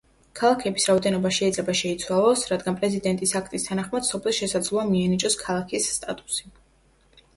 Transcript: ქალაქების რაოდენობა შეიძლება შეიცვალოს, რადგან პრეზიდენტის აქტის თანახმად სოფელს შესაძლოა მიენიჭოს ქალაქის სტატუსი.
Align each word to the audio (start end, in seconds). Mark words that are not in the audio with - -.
ქალაქების 0.37 0.85
რაოდენობა 0.91 1.31
შეიძლება 1.39 1.75
შეიცვალოს, 1.81 2.45
რადგან 2.53 2.79
პრეზიდენტის 2.79 3.35
აქტის 3.41 3.69
თანახმად 3.69 4.09
სოფელს 4.11 4.41
შესაძლოა 4.43 4.87
მიენიჭოს 4.95 5.41
ქალაქის 5.43 5.93
სტატუსი. 6.01 6.53